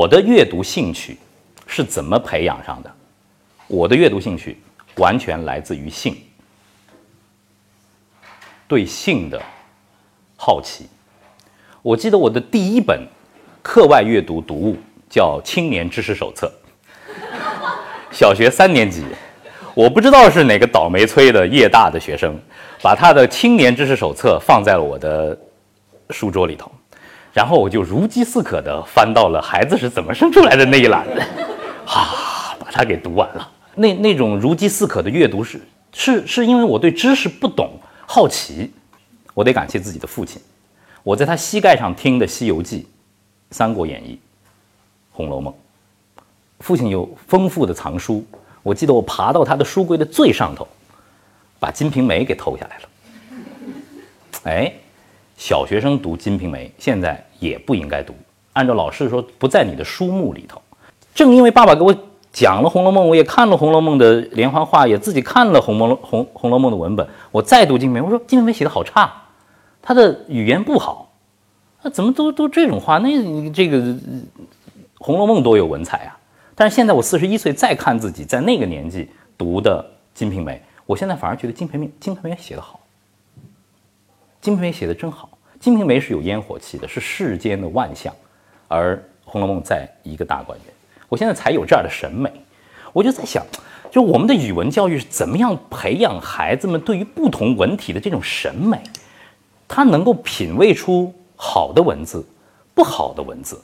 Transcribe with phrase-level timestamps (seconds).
[0.00, 1.18] 我的阅读兴趣
[1.66, 2.90] 是怎么培养上的？
[3.66, 4.58] 我的阅读兴趣
[4.96, 6.16] 完全来自于性，
[8.66, 9.38] 对性的
[10.38, 10.88] 好奇。
[11.82, 13.06] 我记得我的第一本
[13.60, 14.78] 课外阅读读物
[15.10, 16.50] 叫《青年知识手册》，
[18.10, 19.04] 小学三年级，
[19.74, 22.40] 我不知道是哪个倒霉催的夜大的学生，
[22.80, 25.38] 把他的《青年知识手册》放在了我的
[26.08, 26.72] 书桌里头。
[27.32, 31.06] 然后我就如饥似渴地翻到了孩子是怎么生出来的那一栏，
[31.86, 33.48] 哈， 把它给读完了。
[33.76, 35.60] 那那种如饥似渴的阅读是
[35.92, 37.70] 是是因为我对知识不懂，
[38.04, 38.72] 好奇。
[39.32, 40.42] 我得感谢自己的父亲，
[41.04, 42.78] 我在他膝盖上听的《西游记》
[43.52, 44.14] 《三国演义》
[45.12, 45.54] 《红楼梦》。
[46.58, 48.26] 父亲有丰富的藏书，
[48.62, 50.66] 我记得我爬到他的书柜的最上头，
[51.60, 52.88] 把《金瓶梅》给偷下来了。
[54.44, 54.72] 哎。
[55.40, 58.14] 小学生读《金瓶梅》，现在也不应该读。
[58.52, 60.60] 按照老师说，不在你的书目里头。
[61.14, 61.96] 正因为爸爸给我
[62.30, 67.08] 讲了《红楼梦》，我也看了《红楼梦》的连环画，也自己看了《红楼红红楼梦》的文本。
[67.30, 69.10] 我再读《金瓶梅》，我说《金瓶梅》写的好差，
[69.80, 71.10] 他的语言不好。
[71.80, 72.98] 那怎么都都这种话？
[72.98, 73.78] 那这个
[74.98, 76.18] 《红楼梦》多有文采啊！
[76.54, 79.82] 但是现在我四十一岁，再看自己在那个年纪读的
[80.18, 80.52] 《金瓶梅》，
[80.84, 82.74] 我现在反而觉得《金瓶梅》《金瓶梅》写得好。
[84.40, 85.28] 《金瓶梅》写的真好，
[85.62, 88.14] 《金瓶梅》是有烟火气的，是世间的万象，
[88.68, 90.74] 而《红楼梦》在一个大观园。
[91.10, 92.32] 我现在才有这样的审美，
[92.94, 93.44] 我就在想，
[93.90, 98.82] 就我们的语文教育是怎么样培养孩子们对于不同文体的这种审美，
[99.68, 102.26] 他能够品味出好的文字，
[102.74, 103.60] 不好的文字。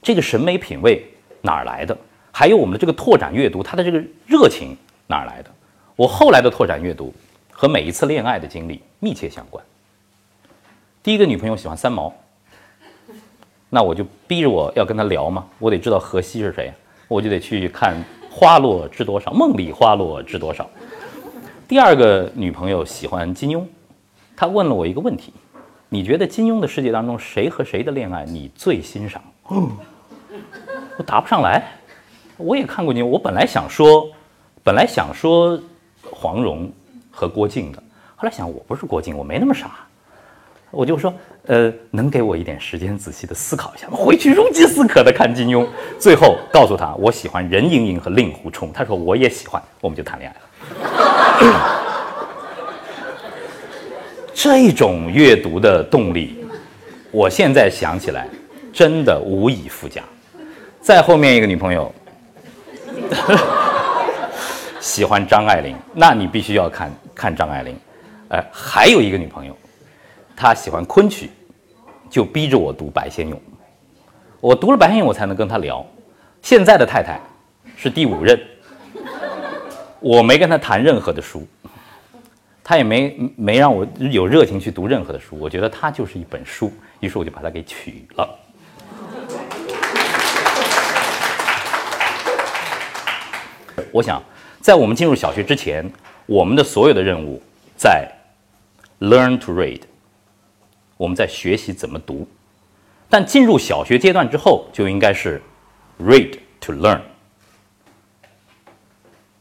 [0.00, 1.04] 这个审美品味
[1.42, 1.94] 哪儿来的？
[2.32, 4.74] 还有我们的这个拓展阅读，他的这个热情
[5.06, 5.50] 哪儿来的？
[5.96, 7.12] 我后来的拓展阅读。
[7.60, 9.62] 和每一次恋爱的经历密切相关。
[11.02, 12.10] 第一个女朋友喜欢三毛，
[13.68, 16.72] 那我就逼着我要跟她聊嘛，我得知道荷西是谁，
[17.06, 17.94] 我就得去看
[18.30, 20.66] 《花落知多少》，梦里花落知多少。
[21.68, 23.62] 第二个女朋友喜欢金庸，
[24.34, 25.30] 她问了我一个问题：
[25.90, 29.22] 你觉得金庸的世界当中谁和谁的恋爱你最欣赏？
[30.96, 31.74] 我答不上来。
[32.38, 34.08] 我也看过金庸，我本来想说，
[34.64, 35.60] 本来想说
[36.10, 36.72] 黄蓉。
[37.20, 37.82] 和郭靖的，
[38.16, 39.72] 后来想我不是郭靖，我没那么傻，
[40.70, 41.12] 我就说，
[41.48, 43.92] 呃，能给我一点时间仔细的思考一下吗？
[43.94, 45.66] 回去如饥似渴的看金庸，
[45.98, 50.46] 最后告诉他我喜欢任盈盈和令狐冲，他说我也喜欢，我们就谈恋爱了。
[54.32, 56.42] 这种阅读的动力，
[57.10, 58.26] 我现在想起来
[58.72, 60.02] 真的无以复加。
[60.80, 61.94] 再后面一个女朋友。
[64.80, 67.78] 喜欢张爱玲，那你必须要看看张爱玲。
[68.30, 69.54] 哎，还有一个女朋友，
[70.34, 71.28] 她喜欢昆曲，
[72.08, 73.38] 就逼着我读白先勇。
[74.40, 75.84] 我读了白先勇，我才能跟她聊。
[76.40, 77.20] 现在的太太
[77.76, 78.40] 是第五任，
[80.00, 81.46] 我没跟她谈任何的书，
[82.64, 85.38] 她也没没让我有热情去读任何的书。
[85.38, 88.38] 我觉得她就是一本书，于是我就把她给娶了。
[93.92, 94.22] 我想。
[94.62, 95.90] 在我们进入小学之前，
[96.30, 97.42] 我们的所有的任务
[97.76, 98.08] 在
[99.00, 99.80] learn to read，
[100.96, 102.24] 我们在学习怎么读。
[103.08, 105.42] 但进入小学阶段之后，就应该是
[106.00, 107.00] read to learn。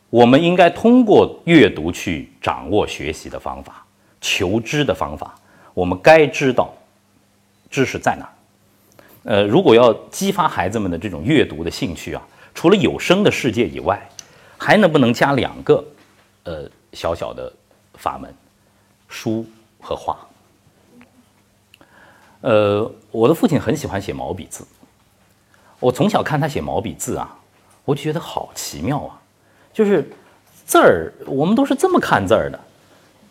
[0.10, 3.86] 我们应该通过阅读去掌握学习的方法、
[4.20, 5.36] 求知的方法。
[5.76, 6.74] 我们该知道
[7.70, 8.28] 知识在哪。
[9.26, 14.10] 呃，如果要激发孩子们的这种阅读的兴趣啊，除了有声的世界以外，
[14.58, 15.86] 还能不能加两个，
[16.46, 17.52] 呃，小小的
[17.96, 18.34] 法门，
[19.08, 19.46] 书
[19.82, 20.18] 和画。
[22.42, 24.66] 呃，我的父亲很喜欢写毛笔字，
[25.80, 27.38] 我从小看他写毛笔字啊，
[27.86, 29.20] 我就觉得好奇妙啊，
[29.74, 30.10] 就是
[30.66, 32.60] 字儿，我们都是这么看字儿的，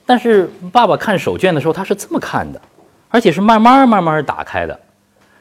[0.04, 2.61] 但是爸爸看手绢的时候，他是这么看的，
[3.08, 4.78] 而且是慢慢慢慢打开的。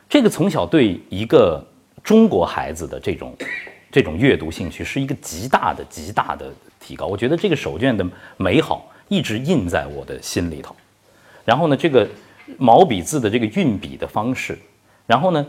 [0.07, 1.65] 这个从小对一个
[2.03, 3.35] 中国孩子的这种。
[3.89, 6.53] 这种阅读兴趣是一个极大的、极大的
[6.87, 7.05] 提高。
[7.05, 8.07] 我觉得这个手绢的
[8.37, 10.73] 美好一直印在我的心里头。
[11.43, 12.07] 然后呢，这个
[12.57, 14.57] 毛笔字的这个运笔的方式，
[15.05, 15.45] 然后呢，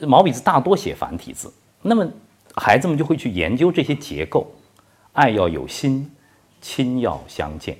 [0.00, 1.50] 毛笔字大多写繁体字，
[1.80, 2.06] 那么
[2.56, 4.46] 孩子们就会去研究这些结构。
[5.14, 6.10] 爱要有心，
[6.60, 7.76] 亲要相见。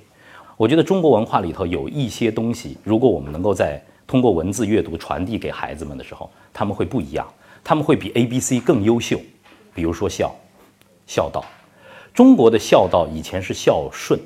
[0.57, 7.27] 我觉得中国文化里头有一些东西，如果我们能够在通过文字阅读传递给孩子们的时候，他们会不一样，
[7.63, 9.19] 他们会比 A、B、C 更优秀。
[9.73, 10.35] 比如说孝，
[11.07, 11.43] 孝道，
[12.13, 14.19] 中国的孝道以前是孝顺，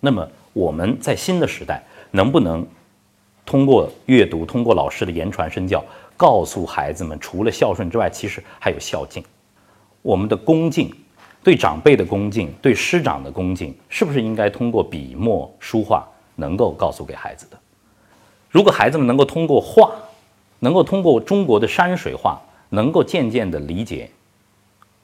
[0.00, 2.66] 那么我们在新的时代能不能
[3.46, 5.84] 通过阅读，通过老师的言传身教，
[6.16, 9.22] 告诉孩子们，除了孝顺之外，其实还有孝敬。
[10.02, 10.92] 我们的恭敬，
[11.44, 17.58] 对长辈的恭敬，对师长的恭敬，是不是应该通过笔墨书画能够告诉给孩子的？
[18.50, 19.92] 如果孩子们能够通过画，
[20.58, 22.40] 能够通过中国的山水画，
[22.70, 24.10] 能够渐渐地理解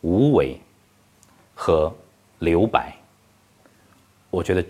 [0.00, 0.58] 无为
[1.54, 1.92] 和
[2.38, 2.94] 留白，
[4.30, 4.64] 我觉得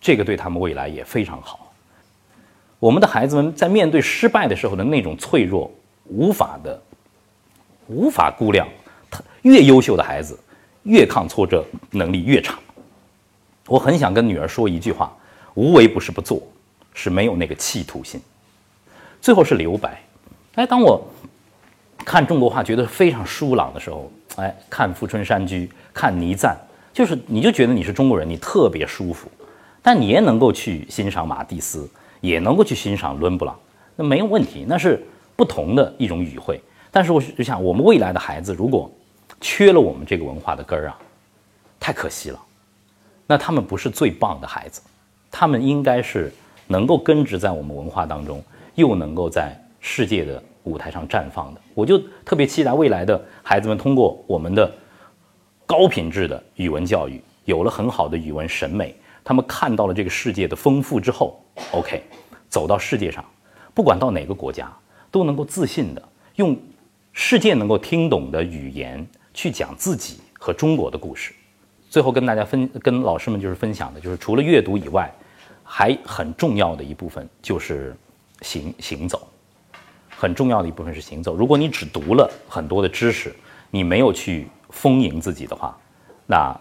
[0.00, 1.72] 这个对他们未来也非常好。
[2.78, 5.70] 我们的孩子们在面对失败的时候的那种脆弱，
[6.04, 6.80] 无法的
[7.86, 8.68] 无法估量。
[9.10, 10.38] 他越优秀的孩子，
[10.82, 12.58] 越抗挫折能力越差。
[13.66, 15.16] 我很想跟女儿说一句话：
[15.54, 16.42] 无为不是不做，
[16.92, 18.20] 是没有那个企图心。
[19.20, 20.02] 最后是留白。
[20.56, 21.02] 哎，当我
[22.04, 26.56] 看中国画觉得非常舒朗的时候，哎，看《富春山居》，看倪瓒，
[26.96, 29.30] 就是你就觉得你是中国人，你特别舒服。
[29.82, 31.86] 但你也能够去欣赏马蒂斯，
[32.22, 33.54] 也能够去欣赏伦勃朗，
[33.96, 35.06] 那没有问题，那是
[35.36, 36.58] 不同的一种语汇。
[36.90, 38.90] 但是我就想，我们未来的孩子如果
[39.42, 40.98] 缺了我们这个文化的根儿啊，
[41.78, 42.40] 太可惜了。
[43.26, 44.80] 那他们不是最棒的孩子，
[45.30, 46.32] 他们应该是
[46.66, 48.42] 能够根植在我们文化当中，
[48.74, 51.60] 又能够在世界的舞台上绽放的。
[51.74, 54.72] 我就特别期待未来的孩子们通过我们的
[55.66, 58.94] 高品质的语文教育，有了很好的语文审美。
[59.24, 61.42] 他们看到了这个世界的丰富之后
[61.72, 62.00] ，OK，
[62.48, 63.24] 走到世界上，
[63.74, 64.72] 不管到哪个国家，
[65.10, 66.56] 都能够自信的用
[67.12, 69.04] 世界能够听懂的语言
[69.34, 71.34] 去讲自己和中国的故事。
[71.90, 75.12] 最后跟大家分，跟老师们就是分享的，就是除了阅读以外，
[75.64, 77.96] 还很重要的一部分就是
[78.42, 79.26] 行行走，
[80.16, 81.34] 很重要的一部分是行走。
[81.34, 83.34] 如果你只读了很多的知识，
[83.72, 85.76] 你没有去丰盈自己的话，
[86.26, 86.54] 那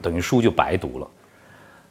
[0.00, 1.08] 等于书就白读了。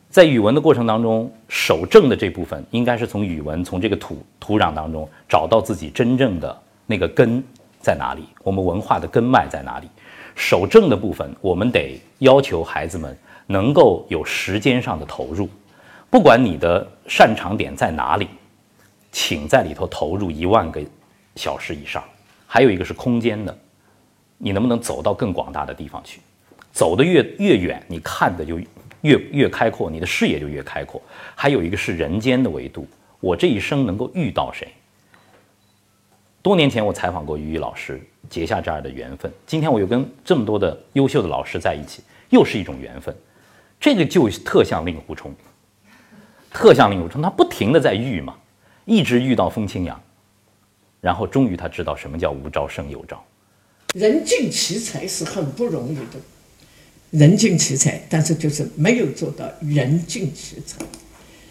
[0.09, 7.43] 在语文的过程当中，守正的这部分应该是从语文从这个土土壤当中找到自己真正的那个根
[7.81, 9.87] 在哪里，我们文化的根脉在哪里。
[10.33, 15.49] 守正的部分，我们得要求孩子们能够有时间上的投入，
[16.09, 18.29] 不管你的擅长点在哪里，
[19.11, 20.81] 请在里头投入一万个
[21.35, 22.03] 小时以上。
[22.45, 23.57] 还有一个是空间的，
[24.37, 26.19] 你能不能走到更广大的地方去？
[26.71, 28.59] 走得越越远，你看的就。
[29.01, 30.99] 越越开阔，你的视野就越开阔。
[31.35, 32.85] 还有一个是人间的维度，
[33.19, 34.67] 我这一生能够遇到谁？
[36.41, 39.31] 多年前我采访过于老师，结下这样的缘分。
[39.45, 42.01] 今天我又跟这么多的优秀的老师在一起，
[42.31, 43.15] 又是一种缘分。
[43.79, 45.31] 这个就特像令狐冲，
[46.51, 48.35] 特像令狐冲，他不停的在遇嘛，
[48.85, 49.97] 一直遇到风清扬，
[50.99, 53.23] 然后终于他知道什么叫无招胜有招。
[53.97, 56.19] 人尽其才是很不容易的。
[57.11, 60.85] 人尽其才，但是就是没有做到人尽其才，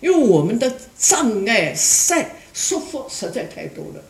[0.02, 4.02] 因为我们的障碍赛束缚实在太多了。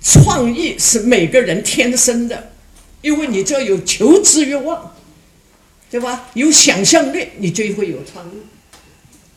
[0.00, 2.52] 创意是每个人天生的，
[3.00, 4.94] 因为你只要有求知欲望，
[5.90, 6.30] 对吧？
[6.34, 8.34] 有想象力，你就会有创意。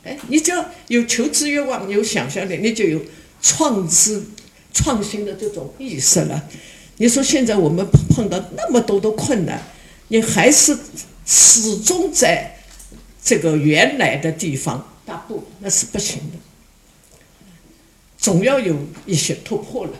[0.04, 3.02] 哎，你只要有求知欲望，有想象力，你就有
[3.42, 4.24] 创知
[4.72, 6.48] 创新的这种意识了。
[6.98, 9.62] 你说现在我们碰到那么多的困难，
[10.10, 10.78] 你还是。
[11.28, 12.56] 始终在
[13.24, 16.38] 这个原来的地方大步，那是不行的，
[18.16, 18.76] 总要有
[19.08, 19.94] 一些突破了。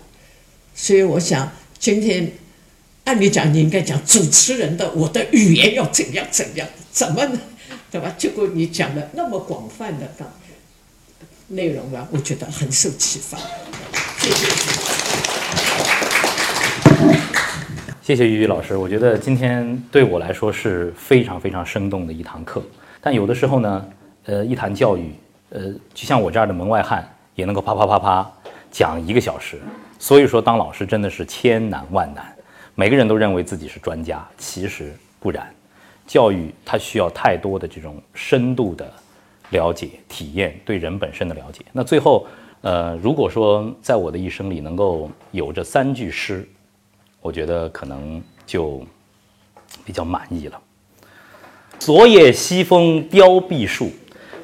[0.76, 2.34] 所以我想，今天
[3.06, 7.42] 按理讲，你应该讲主持人的我的语言要怎样怎样，怎么呢？
[7.90, 8.14] 对吧？
[8.16, 10.08] 结果你讲了那么广泛的
[11.48, 13.40] 内容啊，我觉得很受启发。
[14.20, 14.85] 谢谢。
[18.06, 22.62] 谢谢于宇老师，我觉得今天对我来说是非常非常生动的一堂课。
[23.02, 23.86] 但有的时候呢，
[24.26, 25.12] 呃，一谈教育，
[25.50, 28.32] 呃，就像我这样的门外汉，也能够啪啪啪啪
[28.70, 29.60] 讲一个小时。
[29.98, 32.24] 所以说，当老师真的是千难万难。
[32.76, 35.52] 每个人都认为自己是专家，其实不然。
[36.06, 38.88] 教育它需要太多的这种深度的
[39.50, 41.66] 了解、体验，对人本身的了解。
[41.72, 42.28] 那最后，
[42.62, 46.48] 呃，如果说在我的一生里能够有这三句诗。
[47.26, 48.84] 我觉得可能就
[49.84, 50.62] 比较满意了。
[51.80, 53.90] 昨夜西风凋碧树，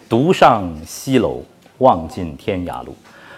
[0.09, 1.43] 独上西楼
[1.77, 2.95] 望尽天涯路。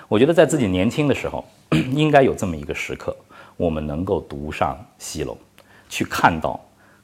[0.08, 1.44] 我觉得在自己年轻的时候，
[1.92, 3.14] 应该有这么一个时刻，
[3.58, 5.38] 我们能够独上西楼，
[5.90, 6.58] 去看到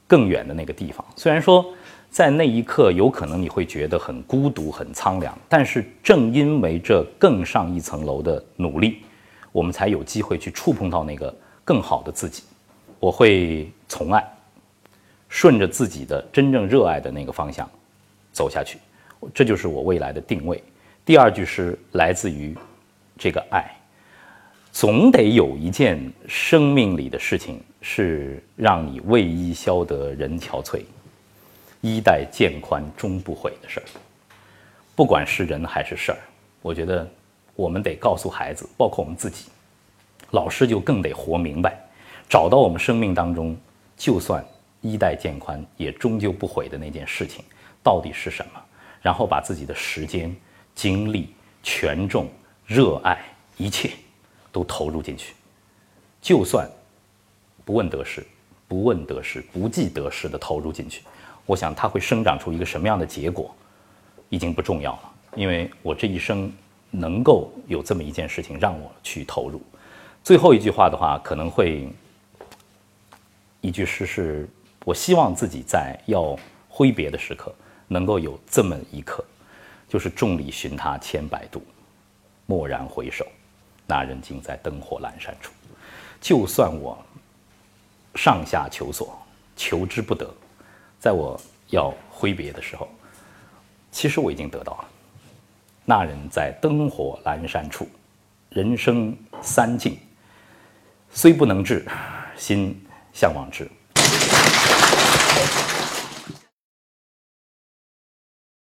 [0.06, 1.04] 更远的那个地方。
[1.16, 1.62] 虽然说
[2.08, 9.00] 在那一刻有可能你会觉得很孤独、很苍凉，但是正因为这更上一层楼的努力，
[9.52, 11.36] 我们才有机会去触碰到那个。
[11.70, 12.42] 更好的自己，
[12.98, 14.28] 我会从爱，
[15.28, 17.70] 顺着自己的真正热爱的那个方向
[18.32, 18.76] 走下去，
[19.32, 20.60] 这就是我未来的定位。
[21.04, 22.58] 第二句诗来自于
[23.16, 23.70] 这个爱，
[24.72, 30.82] 总得有一件生命里的事情是让你为伊消得人憔悴，
[31.82, 33.86] 衣带渐宽终不悔的事儿。
[34.96, 36.18] 不管是人还是事儿，
[36.62, 37.08] 我觉得
[37.54, 39.44] 我们得告诉孩子，包括我们自己，
[40.30, 41.78] 老师就更得活明白，
[42.28, 43.56] 找到我们生命当中，
[43.96, 44.44] 就算
[44.80, 47.44] 衣带渐宽也终究不悔的那件事情
[47.82, 48.60] 到底是什么，
[49.00, 50.34] 然后把自己的时间、
[50.74, 52.28] 精力、权重、
[52.66, 53.18] 热爱
[53.56, 53.90] 一切。
[54.52, 55.32] 都投入进去，
[56.20, 56.68] 就算
[57.64, 58.26] 不问得失，
[58.66, 61.04] 不问得失，不计得失的投入进去，
[61.46, 63.54] 我想它会生长出一个什么样的结果，
[64.28, 65.12] 已经不重要了。
[65.36, 66.52] 因为我这一生
[66.90, 69.62] 能够有这么一件事情让我去投入。
[70.22, 71.88] 最后一句话的话，可能会
[73.60, 74.48] 一句诗是：
[74.84, 77.54] 我希望自己在要挥别的时刻，
[77.88, 79.24] 能够有这么一刻，
[79.88, 81.62] 就是众里寻他千百度，
[82.46, 83.26] 蓦然回首。
[83.86, 85.52] 那人竟在灯火阑珊处。
[86.20, 86.96] 就算我
[88.14, 89.18] 上下求索，
[89.56, 90.32] 求之不得，
[91.00, 92.88] 在我要挥别的时候，
[93.90, 94.88] 其实我已经得到了。
[95.84, 97.88] 那人在灯火阑珊处，
[98.50, 99.98] 人生三境，
[101.10, 101.84] 虽不能至，
[102.36, 102.80] 心
[103.12, 103.68] 向往之。